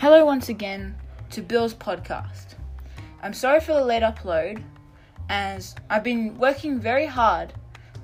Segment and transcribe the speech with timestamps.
[0.00, 0.96] Hello once again
[1.28, 2.54] to Bill's podcast.
[3.22, 4.62] I'm sorry for the late upload,
[5.28, 7.52] as I've been working very hard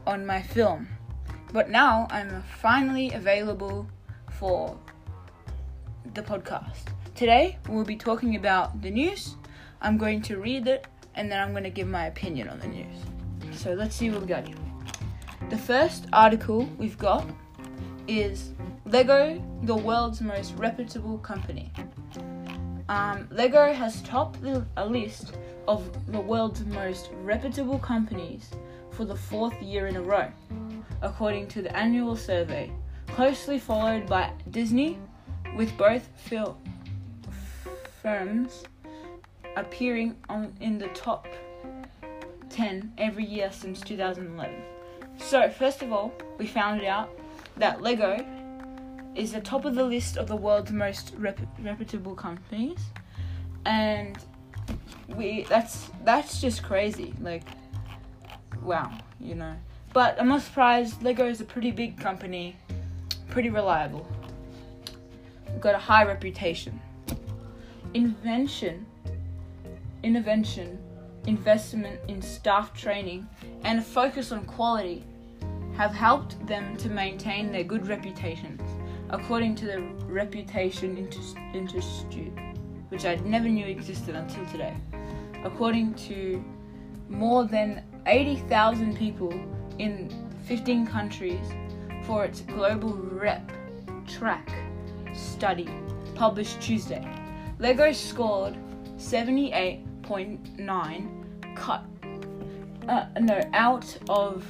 [0.06, 0.88] on my film,
[1.54, 3.88] but now I'm finally available
[4.30, 4.78] for
[6.12, 6.88] the podcast.
[7.14, 9.36] Today we'll be talking about the news.
[9.80, 12.68] I'm going to read it and then I'm going to give my opinion on the
[12.68, 12.94] news.
[13.52, 14.58] So let's see what we got here.
[15.48, 17.26] The first article we've got
[18.06, 18.50] is
[18.86, 21.72] Lego, the world's most reputable company.
[22.88, 24.38] Um, Lego has topped
[24.76, 25.36] a list
[25.66, 28.48] of the world's most reputable companies
[28.92, 30.30] for the fourth year in a row,
[31.02, 32.70] according to the annual survey,
[33.08, 35.00] closely followed by Disney,
[35.56, 36.56] with both fil-
[38.00, 38.62] firms
[39.56, 41.26] appearing on, in the top
[42.50, 44.54] 10 every year since 2011.
[45.18, 47.10] So, first of all, we found out
[47.56, 48.24] that Lego
[49.16, 52.78] is the top of the list of the world's most rep- reputable companies,
[53.64, 54.18] and
[55.16, 57.14] we that's that's just crazy.
[57.20, 57.42] Like,
[58.62, 59.54] wow, you know.
[59.92, 61.02] But I'm not surprised.
[61.02, 62.56] Lego is a pretty big company,
[63.30, 64.06] pretty reliable.
[65.60, 66.78] Got a high reputation.
[67.94, 68.84] Invention,
[70.02, 70.78] intervention,
[71.26, 73.26] investment in staff training,
[73.64, 75.02] and a focus on quality
[75.78, 78.60] have helped them to maintain their good reputations
[79.10, 80.96] according to the Reputation
[81.54, 82.32] Institute,
[82.88, 84.74] which I never knew existed until today.
[85.44, 86.42] According to
[87.08, 89.32] more than 80,000 people
[89.78, 90.10] in
[90.44, 91.46] 15 countries
[92.04, 93.50] for its global rep
[94.06, 94.52] track
[95.14, 95.68] study
[96.14, 97.04] published Tuesday.
[97.58, 98.54] Lego scored
[98.96, 101.84] 78.9 cut
[102.88, 104.46] uh, no out of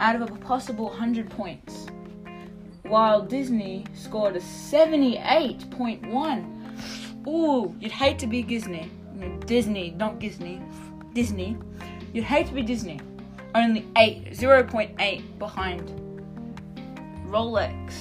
[0.00, 1.86] out of a possible 100 points
[2.84, 7.26] while Disney scored a 78.1.
[7.26, 8.90] Ooh, you'd hate to be Disney.
[9.46, 10.60] Disney, not Disney.
[11.14, 11.56] Disney.
[12.12, 13.00] You'd hate to be Disney.
[13.54, 15.88] Only 8, 0.8 behind
[17.26, 17.94] Rolex,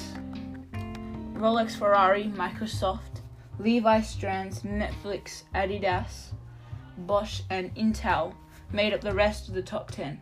[1.33, 3.21] Rolex, Ferrari, Microsoft,
[3.59, 6.33] Levi Strauss, Netflix, Adidas,
[6.97, 8.33] Bosch, and Intel
[8.71, 10.19] made up the rest of the top 10.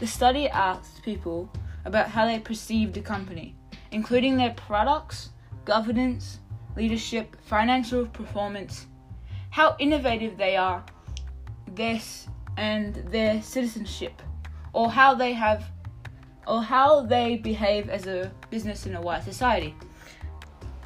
[0.00, 1.52] The study asked people
[1.84, 3.54] about how they perceived the company
[3.92, 5.30] including their products,
[5.64, 6.40] governance,
[6.76, 8.86] leadership, financial performance,
[9.50, 10.84] how innovative they are,
[11.74, 14.22] this and their citizenship,
[14.72, 15.64] or how they have
[16.46, 19.74] or how they behave as a business in a wide society.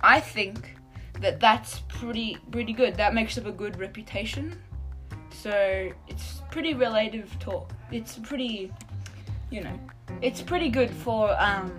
[0.03, 0.77] I think
[1.21, 2.97] that that's pretty pretty good.
[2.97, 4.59] That makes up a good reputation.
[5.31, 7.71] So it's pretty relative talk.
[7.91, 8.73] It's pretty,
[9.51, 9.79] you know,
[10.21, 11.73] it's pretty good for um,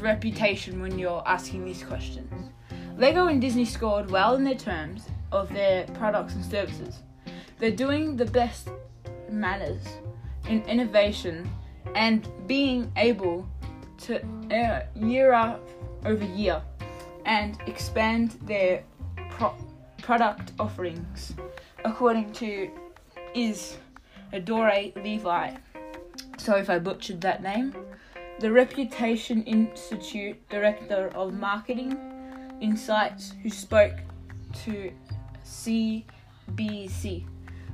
[0.00, 2.50] reputation when you're asking these questions.
[2.96, 7.02] Lego and Disney scored well in their terms of their products and services.
[7.58, 8.68] They're doing the best
[9.30, 9.82] manners
[10.48, 11.50] in innovation
[11.94, 13.48] and being able
[13.98, 15.58] to uh, year
[16.04, 16.62] over year
[17.26, 18.82] and expand their
[19.30, 19.54] pro-
[20.02, 21.34] product offerings,
[21.84, 22.70] according to
[23.34, 23.76] is
[24.32, 25.54] Adore Levi.
[26.38, 27.74] Sorry if I butchered that name
[28.40, 31.94] the Reputation Institute Director of Marketing
[32.62, 33.92] Insights, who spoke
[34.64, 34.90] to
[35.44, 37.26] CBC.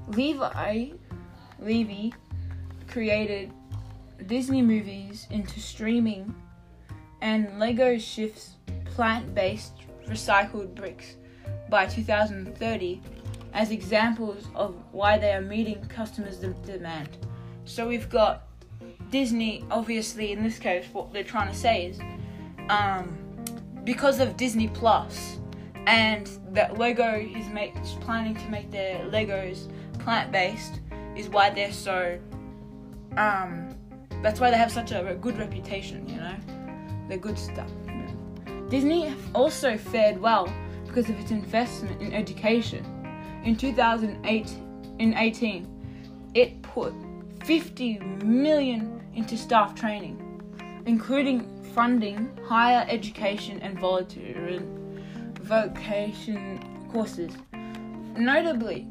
[0.09, 0.89] Levi
[1.61, 2.13] Levy
[2.89, 3.53] created
[4.27, 6.35] Disney movies into streaming,
[7.21, 8.57] and Lego shifts
[8.87, 9.75] plant-based
[10.09, 11.15] recycled bricks
[11.71, 13.01] by 2030
[13.53, 17.19] as examples of why they are meeting customers' demand.
[17.67, 18.49] So we've got
[19.11, 22.01] Disney, obviously, in this case, what they're trying to say is,
[22.69, 23.17] um,
[23.85, 25.39] because of Disney Plus,
[25.87, 29.71] and that Lego is make, planning to make their Legos
[30.01, 30.81] plant-based,
[31.17, 32.19] is why they're so,
[33.17, 33.75] um,
[34.23, 36.09] that's why they have such a, good reputation.
[36.09, 36.37] You know,
[37.09, 37.71] they're good stuff.
[38.69, 40.53] Disney also fared well
[40.87, 42.85] because of its investment in education.
[43.45, 44.51] In 2008,
[44.99, 46.93] in 18, it put
[47.47, 50.21] 50 million into staff training,
[50.87, 54.61] including funding higher education and volunteer
[55.43, 56.59] vocation
[56.91, 57.33] courses.
[58.19, 58.89] Notably,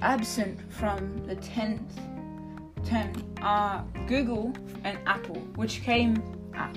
[0.00, 1.90] absent from the 10th
[2.86, 6.16] 10 are Google and Apple, which came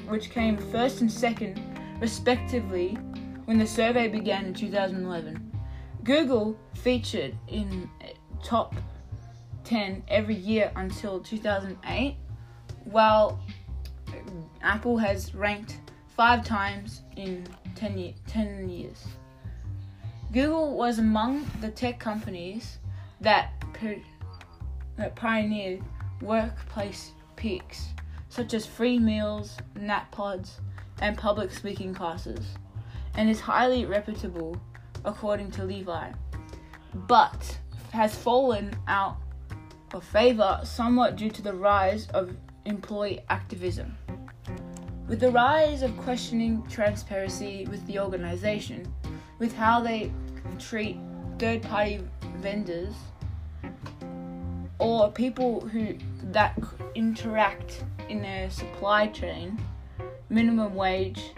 [0.09, 1.57] which came first and second
[2.01, 2.97] respectively
[3.45, 5.57] when the survey began in 2011.
[6.03, 8.11] Google featured in eh,
[8.43, 8.75] top
[9.65, 12.15] 10 every year until 2008
[12.85, 13.39] while
[14.61, 15.79] Apple has ranked
[16.15, 17.45] five times in
[17.75, 19.05] 10, year, 10 years.
[20.31, 22.77] Google was among the tech companies
[23.21, 23.51] that,
[24.97, 25.83] that pioneered
[26.21, 27.87] workplace peaks,
[28.29, 30.59] such as free meals, nap pods,
[31.01, 32.45] and public speaking classes,
[33.15, 34.59] and is highly reputable,
[35.03, 36.11] according to Levi,
[36.93, 37.57] but
[37.91, 39.17] has fallen out
[39.95, 43.97] of favor somewhat due to the rise of employee activism.
[45.07, 48.93] With the rise of questioning transparency with the organization,
[49.39, 50.11] with how they
[50.59, 50.97] treat
[51.39, 52.01] third party
[52.37, 52.93] vendors
[54.79, 56.57] or people who that
[56.95, 59.59] interact in their supply chain,
[60.29, 61.31] minimum wage,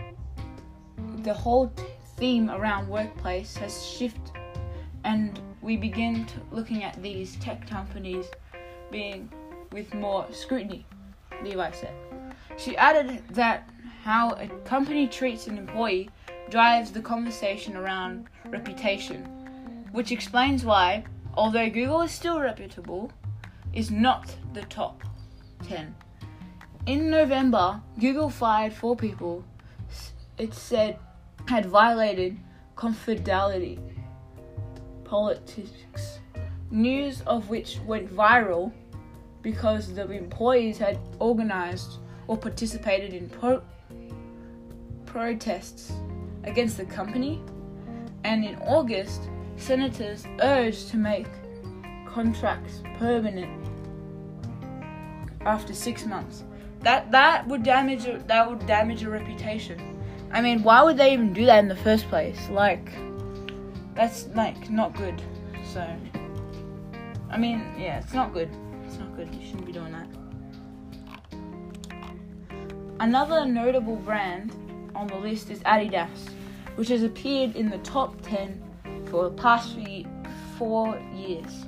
[1.19, 1.71] the whole
[2.15, 4.33] theme around workplace has shifted
[5.03, 8.25] and we begin looking at these tech companies
[8.91, 9.31] being
[9.71, 10.85] with more scrutiny,
[11.43, 11.93] Levi said.
[12.57, 13.69] She added that
[14.03, 16.09] how a company treats an employee
[16.49, 19.23] drives the conversation around reputation,
[19.91, 21.05] which explains why,
[21.35, 23.11] although Google is still reputable,
[23.73, 25.03] is not the top
[25.67, 25.93] 10.
[26.85, 29.43] In November, Google fired four people
[30.37, 30.99] it said
[31.47, 32.37] had violated
[32.75, 33.79] confidentiality
[35.03, 36.19] politics,
[36.71, 38.71] news of which went viral
[39.41, 43.61] because the employees had organized or participated in pro-
[45.05, 45.93] protests
[46.43, 47.41] against the company.
[48.23, 51.27] And in August, senators urged to make
[52.05, 53.67] contracts permanent
[55.41, 56.43] after six months.
[56.81, 59.97] That that would damage that would damage a reputation.
[60.31, 62.37] I mean, why would they even do that in the first place?
[62.49, 62.91] Like,
[63.95, 65.21] that's like not good.
[65.73, 65.87] So,
[67.29, 68.49] I mean, yeah, it's not good.
[68.85, 69.33] It's not good.
[69.33, 70.07] You shouldn't be doing that.
[72.99, 74.53] Another notable brand
[74.95, 76.29] on the list is Adidas,
[76.75, 79.77] which has appeared in the top 10 for the past
[80.57, 81.65] four years.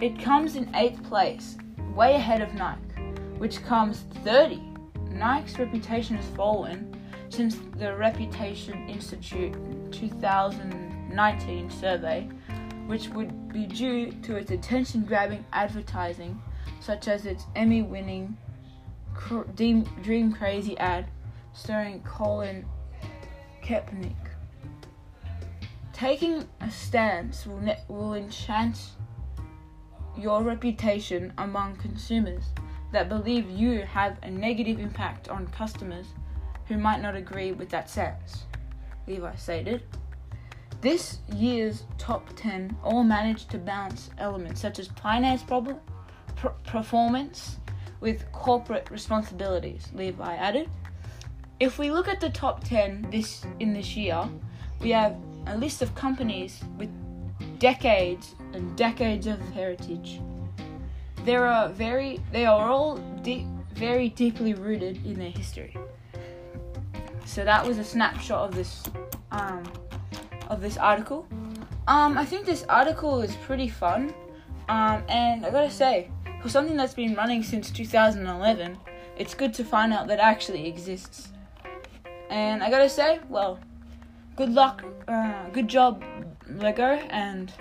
[0.00, 1.56] It comes in 8th place,
[1.94, 2.80] way ahead of Nike,
[3.38, 4.62] which comes 30.
[5.10, 6.96] Nike's reputation has fallen
[7.28, 9.54] since the Reputation Institute
[9.92, 12.28] 2019 survey,
[12.92, 16.38] which would be due to its attention grabbing advertising,
[16.78, 18.36] such as its Emmy winning
[19.56, 21.06] Dream, Dream Crazy ad
[21.54, 22.66] starring Colin
[23.62, 24.12] Kaepernick.
[25.94, 28.96] Taking a stance will, ne- will enhance
[30.18, 32.44] your reputation among consumers
[32.92, 36.08] that believe you have a negative impact on customers
[36.68, 38.44] who might not agree with that stance,
[39.06, 39.82] Levi stated.
[40.82, 45.78] This year's top 10 all managed to balance elements such as finance problem,
[46.34, 47.58] pr- performance,
[48.00, 50.68] with corporate responsibilities, Levi added.
[51.60, 54.28] If we look at the top 10 this in this year,
[54.80, 56.90] we have a list of companies with
[57.60, 60.20] decades and decades of heritage.
[61.24, 65.76] There are very they are all de- very deeply rooted in their history.
[67.24, 68.82] So that was a snapshot of this
[69.30, 69.62] um,
[70.52, 71.26] of this article.
[71.88, 74.14] Um, I think this article is pretty fun.
[74.68, 76.10] Um, and I gotta say,
[76.40, 78.78] for something that's been running since 2011,
[79.16, 81.28] it's good to find out that actually exists.
[82.30, 83.58] And I gotta say, well,
[84.36, 86.04] good luck, uh, good job,
[86.48, 87.52] Lego, and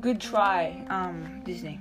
[0.00, 1.80] good try, um, Disney.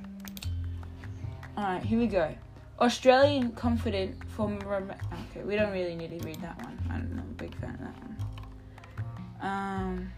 [1.57, 2.35] Alright, here we go.
[2.79, 4.45] Australian confident for.
[4.51, 6.77] okay, we don't really need to read that one.
[6.91, 8.16] I'm not a big fan of that one.
[9.41, 10.11] Um.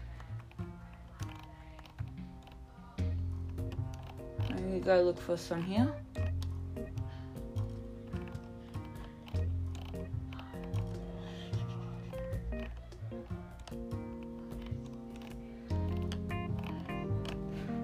[4.48, 5.92] Let me go look for some here.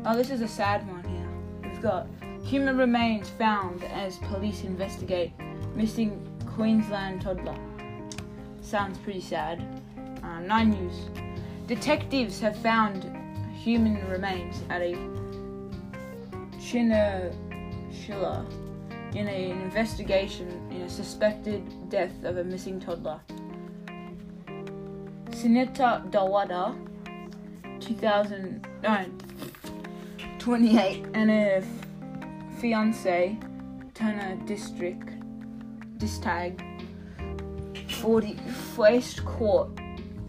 [0.08, 1.68] Oh, this is a sad one here.
[1.68, 2.06] We've got
[2.44, 5.32] human remains found as police investigate
[5.74, 7.56] missing Queensland toddler.
[8.60, 9.75] Sounds pretty sad.
[10.22, 11.10] Uh, Nine News.
[11.66, 13.04] Detectives have found
[13.54, 14.92] human remains at a
[16.60, 18.46] Chinchilla
[19.14, 23.20] in a, an investigation in a suspected death of a missing toddler.
[25.30, 26.76] Sinita Dawada,
[27.80, 29.18] 2009,
[30.38, 31.62] 28, and a
[32.58, 33.38] fiance,
[33.94, 35.08] Turner District,
[35.98, 36.62] Distag,
[37.90, 38.34] 40,
[38.74, 39.70] faced court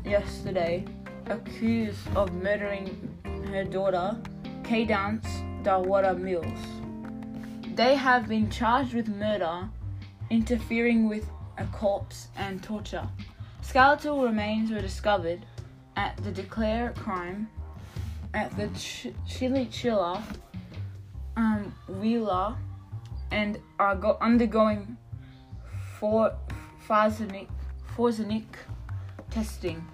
[0.05, 0.85] yesterday
[1.27, 3.17] accused of murdering
[3.51, 4.17] her daughter,
[4.63, 5.27] Cadence
[5.63, 6.59] Dawada Mills.
[7.75, 9.69] They have been charged with murder,
[10.29, 11.27] interfering with
[11.57, 13.07] a corpse, and torture.
[13.61, 15.45] Skeletal remains were discovered
[15.95, 17.49] at the declare crime
[18.33, 20.21] at the Ch- Chili Chilla
[21.35, 22.55] um, Wheeler
[23.31, 24.97] and are go- undergoing
[25.99, 26.33] for
[26.87, 27.47] Forzanic
[29.37, 29.85] testing.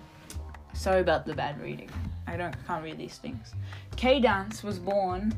[0.72, 1.90] Sorry about the bad reading.
[2.28, 3.54] I don't can't read these things.
[3.98, 5.34] K Dance was born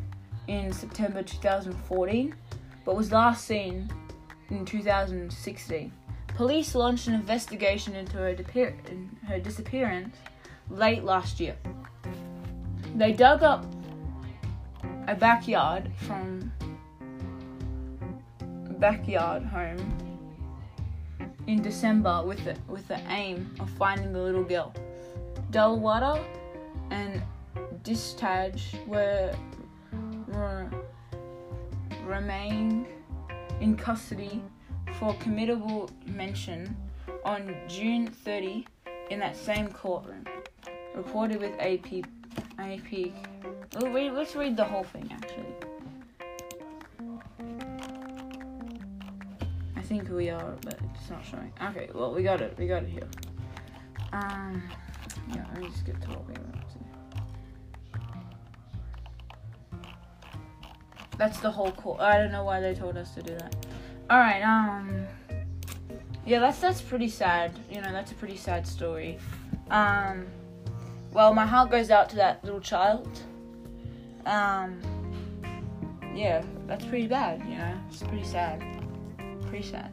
[0.48, 2.36] in September 2014,
[2.86, 3.90] but was last seen
[4.52, 5.92] in 2016.
[6.28, 8.36] Police launched an investigation into her,
[9.28, 10.16] her disappearance
[10.70, 11.56] late last year.
[12.96, 13.66] They dug up
[15.08, 16.52] a backyard from
[18.78, 20.05] backyard home
[21.48, 24.74] in December with the, with the aim of finding the little girl.
[25.52, 26.24] Delwater
[26.92, 27.22] and
[27.84, 29.34] Distage were,
[30.28, 30.70] were
[32.06, 32.88] remained
[33.62, 34.42] in custody
[35.00, 36.76] for committable mention
[37.24, 38.68] on June 30
[39.10, 40.26] in that same courtroom.
[40.96, 42.06] Reported with AP.
[42.58, 43.12] AP.
[43.82, 45.65] Let's read the whole thing actually.
[49.98, 51.52] Think we are, but it's not showing.
[51.70, 52.56] Okay, well we got it.
[52.58, 53.08] We got it here.
[54.12, 54.62] Um,
[55.34, 55.46] yeah.
[55.54, 56.80] Let me just get we want to.
[61.18, 62.02] That's the whole court.
[62.02, 63.56] I don't know why they told us to do that.
[64.10, 64.42] All right.
[64.42, 65.06] Um.
[66.26, 67.58] Yeah, that's that's pretty sad.
[67.72, 69.18] You know, that's a pretty sad story.
[69.70, 70.26] Um.
[71.14, 73.08] Well, my heart goes out to that little child.
[74.26, 74.82] Um.
[76.14, 77.40] Yeah, that's pretty bad.
[77.48, 78.75] You know, it's pretty sad.
[79.62, 79.90] Sad.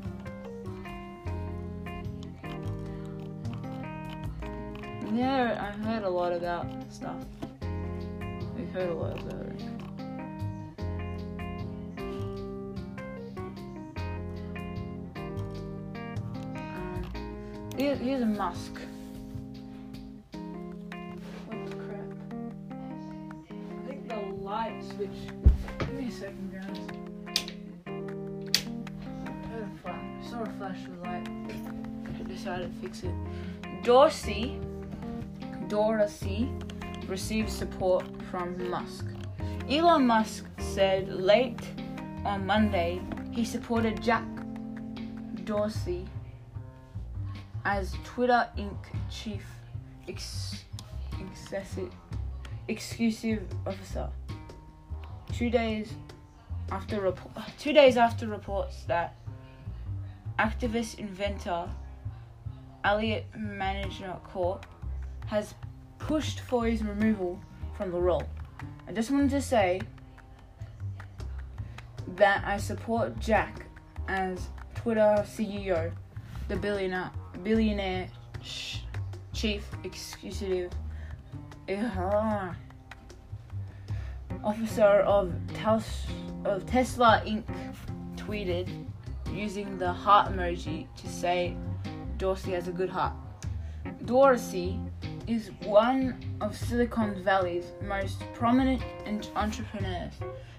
[5.13, 7.25] Yeah, I've heard a lot about stuff.
[8.57, 9.63] We've heard a lot about it.
[16.55, 18.81] Um, here- here's a Musk.
[21.47, 22.13] What the crap?
[23.51, 25.52] I think the light switch.
[30.73, 31.29] I saw a flash light.
[32.19, 33.15] I decided to fix it.
[33.83, 34.59] Dorsey,
[35.69, 36.49] Dorsey
[37.07, 39.07] received support from Musk.
[39.69, 41.61] Elon Musk said late
[42.25, 43.01] on Monday
[43.33, 44.25] he supported Jack
[45.45, 46.07] Dorsey
[47.65, 48.77] as Twitter Inc.
[49.11, 49.45] chief
[50.09, 50.65] ex-
[51.21, 51.93] excessive,
[52.69, 54.09] exclusive officer.
[55.33, 55.93] Two days
[56.71, 59.17] after report, two days after reports that
[60.39, 61.69] activist inventor
[62.85, 64.67] Elliott Management Corp
[65.27, 65.55] has
[65.99, 67.41] pushed for his removal
[67.77, 68.25] from the role.
[68.89, 69.81] I just wanted to say
[72.17, 73.67] that I support Jack
[74.09, 75.93] as Twitter CEO,
[76.49, 77.11] the billionaire,
[77.43, 78.09] billionaire
[78.43, 78.79] sh-
[79.33, 80.73] chief executive
[81.69, 82.53] uh,
[84.45, 85.33] officer of,
[86.45, 87.45] of Tesla Inc.
[88.17, 88.82] tweeted
[89.33, 91.57] using the heart emoji to say
[92.19, 93.15] Dorsey has a good heart.
[94.05, 94.79] Dorsey
[95.27, 98.83] is one of Silicon Valley's most prominent
[99.37, 100.15] entrepreneurs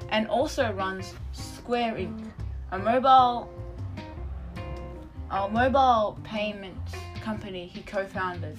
[0.10, 2.32] and also runs Square Inc.,
[2.72, 3.50] a mobile
[5.30, 6.78] a mobile payment
[7.22, 8.58] company he co-founded.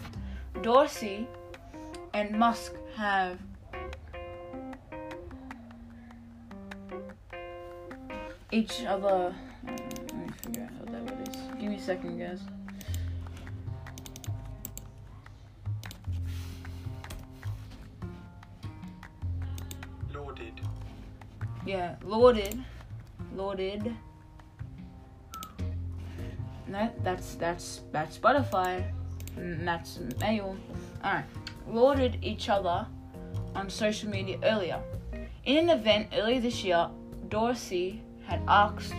[0.63, 1.29] Dorsey
[2.15, 3.39] and Musk have
[8.51, 9.35] each other.
[11.75, 12.41] Me a second, guys.
[20.15, 20.61] Lauded.
[21.67, 22.63] Yeah, lauded,
[23.35, 23.95] lauded.
[26.69, 28.85] No, that's that's that's Spotify.
[29.37, 30.57] Mm, That's mail.
[31.05, 31.25] Alright,
[31.69, 32.87] lauded each other
[33.55, 34.81] on social media earlier.
[35.45, 36.89] In an event earlier this year,
[37.29, 38.95] Dorsey had asked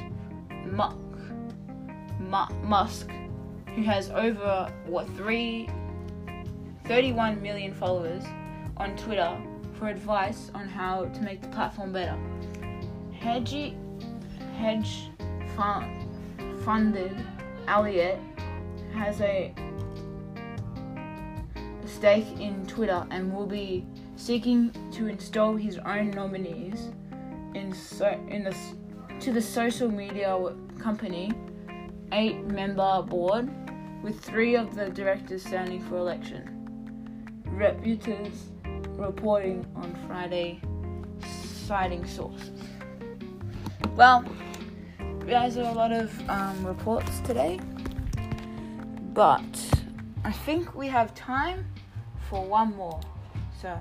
[2.29, 3.09] Mu- Musk,
[3.75, 5.69] who has over what three,
[6.85, 8.23] 31 million followers
[8.77, 9.37] on Twitter,
[9.73, 12.17] for advice on how to make the platform better.
[13.11, 13.73] Hedge,
[14.57, 15.09] hedge
[15.55, 16.07] fund,
[16.63, 17.15] funded
[17.67, 18.19] Elliott
[18.93, 19.53] has a
[21.85, 26.91] stake in Twitter and will be seeking to install his own nominees
[27.53, 28.55] in so in the
[29.19, 30.37] to the social media
[30.79, 31.31] company
[32.11, 33.49] eight member board
[34.03, 36.51] with three of the directors standing for election.
[37.47, 38.35] Reuters
[38.97, 40.61] reporting on Friday,
[41.67, 42.61] citing sources.
[43.95, 44.25] Well,
[45.27, 47.59] guys, are a lot of um, reports today,
[49.13, 49.85] but
[50.23, 51.65] I think we have time
[52.29, 52.99] for one more.
[53.61, 53.79] So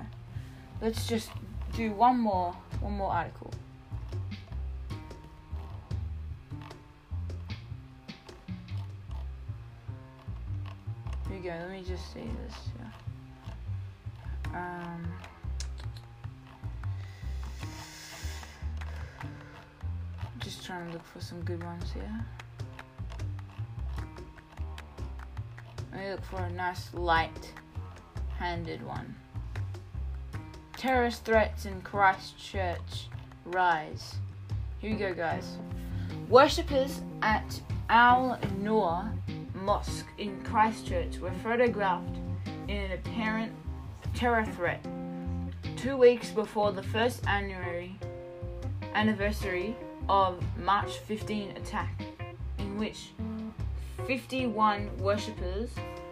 [0.81, 1.29] let's just
[1.75, 3.51] do one more one more article.
[11.55, 12.55] Go, let me just say this.
[14.51, 14.83] Yeah.
[14.83, 15.13] Um
[20.39, 22.25] just trying to look for some good ones here.
[25.91, 27.53] Let me look for a nice light
[28.37, 29.15] handed one.
[30.77, 33.07] Terrorist threats in Christchurch
[33.45, 34.15] rise.
[34.79, 35.57] Here we go, guys.
[36.27, 39.09] Worshippers at Al Noor
[39.65, 42.17] Mosque in Christchurch were photographed
[42.67, 43.51] in an apparent
[44.13, 44.85] terror threat
[45.75, 47.97] two weeks before the first anniversary
[50.07, 52.03] of March 15 attack,
[52.59, 53.09] in which
[54.05, 55.71] 51 worshippers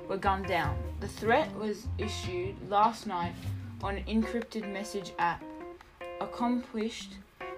[0.10, 0.75] were gunned down.
[1.00, 3.36] The threat was issued last night
[3.83, 5.43] on an encrypted message app,
[6.22, 7.17] accomplished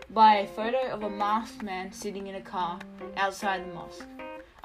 [0.09, 2.79] by a photo of a masked man sitting in a car
[3.15, 4.05] outside the mosque.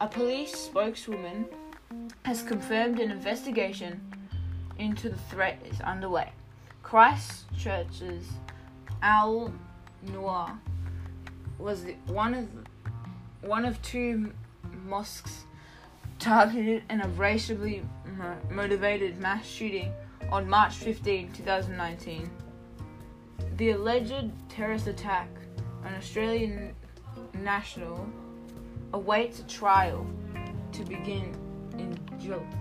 [0.03, 1.45] A police spokeswoman
[2.25, 4.01] has confirmed an investigation
[4.79, 6.33] into the threat is underway.
[6.83, 8.27] Christchurch's
[9.03, 9.53] Al
[10.11, 10.59] Noor
[11.59, 12.49] was one of
[13.43, 14.33] one of two
[14.87, 15.45] mosques
[16.19, 17.83] targeted in a racially
[18.51, 19.93] motivated mass shooting
[20.33, 22.31] on March 15, 2019.
[23.59, 25.29] The alleged terrorist attack
[25.85, 26.75] on Australian
[27.35, 28.09] national
[28.93, 30.07] awaits a trial
[30.73, 31.35] to begin
[31.75, 31.99] in,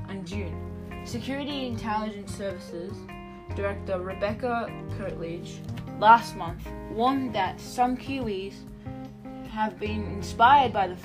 [0.10, 1.02] in June.
[1.06, 2.94] Security Intelligence Services
[3.56, 5.60] Director Rebecca Kitteridge
[6.00, 8.54] last month warned that some Kiwis
[9.50, 10.98] have been inspired by the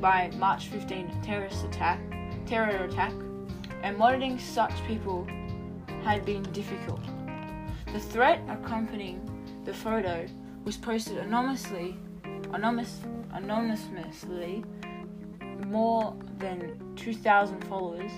[0.00, 2.00] by March 15 terrorist attack,
[2.46, 3.12] terror attack,
[3.82, 5.26] and monitoring such people
[6.04, 7.00] had been difficult.
[7.92, 9.20] The threat accompanying
[9.64, 10.26] the photo
[10.64, 11.96] was posted anonymously,
[12.52, 13.00] anonymous,
[13.32, 14.64] anonymously,
[15.66, 18.10] more than 2,000 followers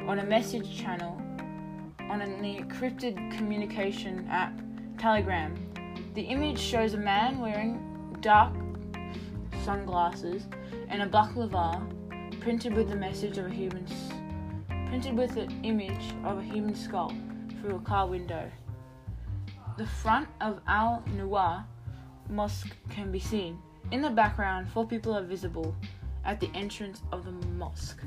[0.00, 1.20] on a message channel
[2.10, 4.58] on an encrypted communication app,
[4.98, 5.54] Telegram.
[6.14, 8.52] The image shows a man wearing dark
[9.64, 10.46] sunglasses,
[10.88, 11.82] and a baklava
[12.40, 13.86] printed with the message of a human,
[14.86, 17.12] printed with the image of a human skull
[17.60, 18.50] through a car window.
[19.76, 21.64] The front of Al Noor
[22.30, 23.58] Mosque can be seen.
[23.90, 25.74] In the background, four people are visible
[26.24, 28.02] at the entrance of the mosque.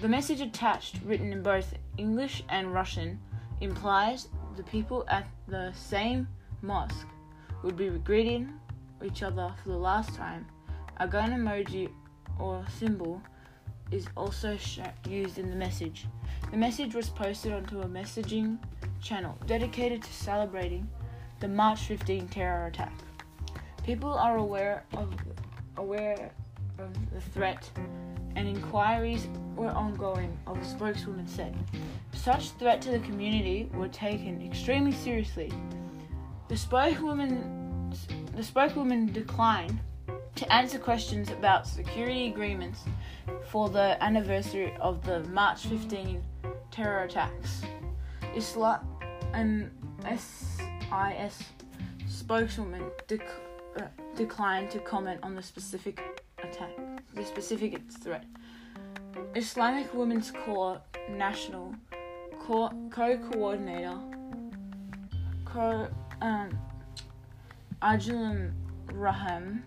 [0.00, 3.20] The message attached, written in both English and Russian,
[3.60, 6.26] implies the people at the same
[6.60, 7.06] mosque
[7.62, 8.52] would be greeting
[9.04, 10.46] each other for the last time.
[10.96, 11.88] A gun emoji
[12.38, 13.22] or symbol
[13.92, 16.06] is also sh- used in the message.
[16.50, 18.58] The message was posted onto a messaging
[19.00, 20.88] channel dedicated to celebrating
[21.40, 22.92] the March 15 terror attack.
[23.84, 25.12] People are aware of
[25.76, 26.30] aware
[26.78, 27.68] of the threat
[28.36, 31.54] and inquiries were ongoing, a spokeswoman said.
[32.12, 35.52] Such threat to the community were taken extremely seriously.
[36.48, 37.90] The spokeswoman
[38.34, 39.78] the spokeswoman declined
[40.36, 42.80] to answer questions about security agreements
[43.50, 46.22] for the anniversary of the March 15
[46.70, 47.62] terror attacks.
[48.34, 48.82] Isla-
[49.34, 49.70] an
[50.04, 51.42] SIS
[52.06, 52.90] spokeswoman
[53.78, 53.82] uh,
[54.16, 56.70] declined to comment on the specific attack,
[57.14, 58.24] the specific threat.
[59.34, 60.80] Islamic Women's Corps
[61.10, 61.74] National
[62.46, 63.98] co-coordinator
[65.44, 65.88] co
[66.20, 66.58] um,
[67.82, 68.52] Anjum
[68.92, 69.64] Rahman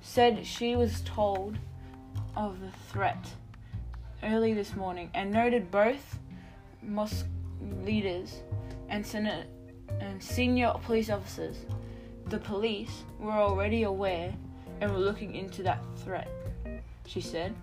[0.00, 1.58] said she was told
[2.36, 3.26] of the threat
[4.22, 6.18] early this morning and noted both
[6.82, 7.26] mosque
[7.82, 8.42] leaders
[8.88, 9.04] and
[10.00, 11.56] and senior police officers.
[12.30, 14.32] The police were already aware
[14.80, 16.28] and were looking into that threat,
[17.04, 17.56] she said.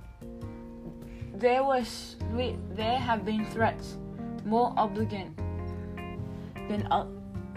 [1.34, 2.17] There was
[2.75, 3.97] there have been threats
[4.43, 5.34] more obligant
[6.67, 6.86] than,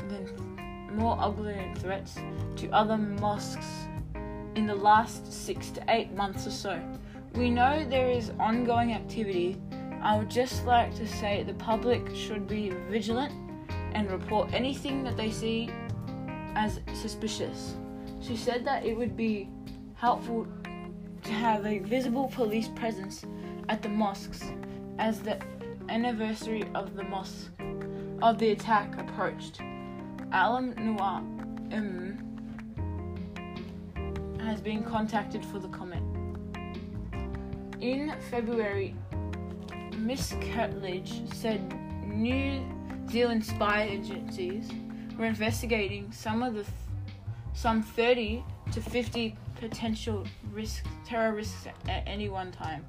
[0.09, 2.17] than more ugly threats
[2.55, 3.89] to other mosques
[4.55, 6.81] in the last six to eight months or so.
[7.35, 9.61] We know there is ongoing activity.
[10.01, 13.35] I would just like to say the public should be vigilant
[13.95, 15.71] and report anything that they see
[16.61, 17.75] as suspicious.
[18.21, 19.49] She said that it would be
[19.95, 20.47] helpful
[21.23, 23.25] to have a visible police presence
[23.71, 24.45] at the mosques
[24.99, 25.39] as the
[25.89, 27.51] anniversary of the mosque
[28.21, 29.61] of the attack approached.
[30.33, 31.23] Alam Noir
[31.71, 32.19] M
[34.41, 36.05] has been contacted for the comment.
[37.81, 38.95] In February
[39.97, 41.61] Miss Kitteridge said
[42.07, 42.63] New
[43.09, 44.69] Zealand spy agencies
[45.21, 46.75] were investigating some of the th-
[47.53, 52.87] some 30 to 50 potential risk terror risks at any one time.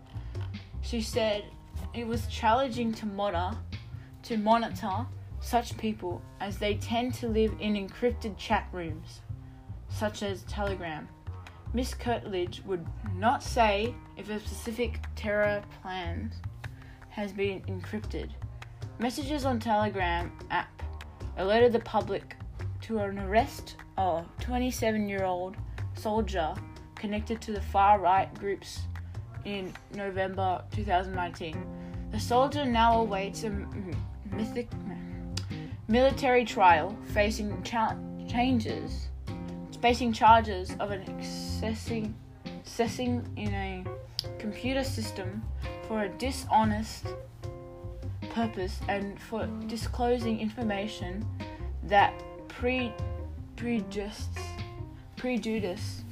[0.82, 1.44] She said
[1.94, 3.58] it was challenging to monitor
[4.24, 5.06] to monitor
[5.41, 9.22] such people as they tend to live in encrypted chat rooms,
[9.89, 11.10] such as Telegram.
[11.74, 16.32] Miss Kitteridge would not say if a specific terror plan
[17.10, 18.30] has been encrypted.
[19.00, 20.82] Messages on Telegram app
[21.38, 22.36] alerted the public
[22.82, 25.56] to an arrest of 27-year-old
[25.94, 26.54] soldier
[26.96, 28.82] connected to the far-right groups
[29.46, 31.65] in November 2019.
[32.12, 33.50] The soldier now awaits a
[34.32, 34.70] mythic
[35.88, 39.10] military trial facing cha- changes
[39.82, 42.13] facing charges of an accessing,
[42.46, 43.84] accessing in a
[44.38, 45.41] computer system
[45.88, 47.08] for a dishonest
[48.34, 51.26] purpose and for disclosing information
[51.84, 52.13] that
[52.48, 52.94] pre
[53.56, 54.28] prejudice
[55.17, 56.04] prejud-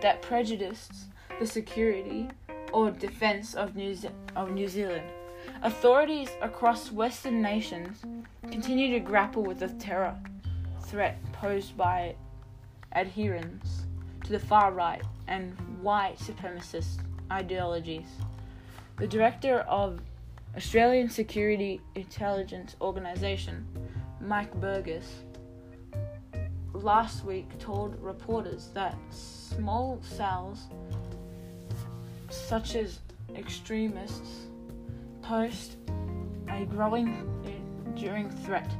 [0.00, 0.92] that prejudiced
[1.38, 2.28] the security
[2.72, 5.04] or defense of New, Ze- of New Zealand.
[5.62, 8.02] Authorities across Western nations
[8.50, 10.16] continue to grapple with the terror
[10.82, 12.14] threat posed by
[12.94, 13.86] adherents
[14.24, 16.98] to the far right and white supremacist
[17.30, 18.08] ideologies.
[18.96, 20.00] The director of
[20.56, 23.66] Australian Security Intelligence Organisation,
[24.22, 25.22] Mike Burgess,
[26.72, 30.68] last week told reporters that small cells,
[32.30, 33.00] such as
[33.34, 34.46] extremists,
[35.20, 35.76] pose
[36.48, 37.28] a growing
[37.84, 38.74] enduring threat.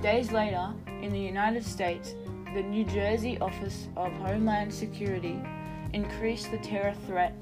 [0.00, 2.14] Days later, in the United States,
[2.54, 5.38] the New Jersey Office of Homeland Security
[5.92, 7.34] increased the terror threat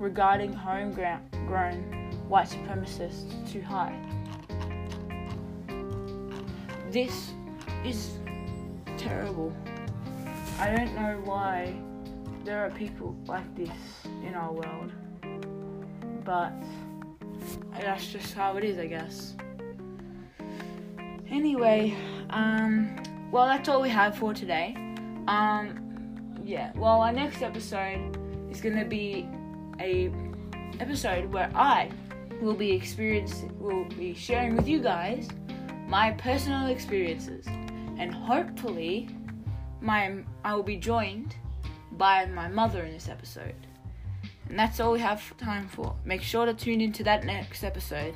[0.00, 1.20] regarding homegrown
[2.26, 3.94] white supremacists too high.
[6.90, 7.32] This
[7.84, 8.18] is
[8.96, 9.54] terrible.
[10.58, 11.74] I don't know why
[12.44, 13.70] there are people like this
[14.26, 14.92] in our world,
[16.24, 16.52] but
[17.78, 19.34] that's just how it is, I guess.
[21.28, 21.94] Anyway,
[22.30, 22.96] um,
[23.30, 24.74] well, that's all we have for today.
[25.28, 26.72] Um, yeah.
[26.74, 28.16] Well, our next episode
[28.50, 29.28] is gonna be
[29.80, 30.10] a
[30.78, 31.90] episode where I
[32.40, 35.28] will be experiencing, will be sharing with you guys
[35.88, 37.46] my personal experiences,
[37.98, 39.08] and hopefully,
[39.80, 41.34] my I will be joined
[41.92, 43.54] by my mother in this episode.
[44.48, 45.94] And that's all we have time for.
[46.04, 48.14] Make sure to tune into that next episode.